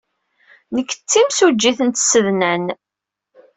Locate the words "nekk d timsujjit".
0.75-1.79